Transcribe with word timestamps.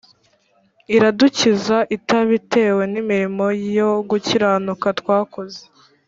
Iradukiza, 0.95 1.77
itabitewe 1.95 2.81
n'imirimo 2.91 3.45
yo 3.77 3.89
gukiranuka 4.09 4.87
twakoze, 4.99 5.61